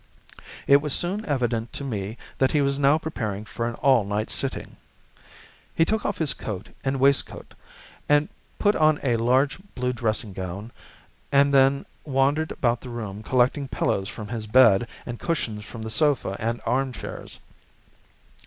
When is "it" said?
0.65-0.77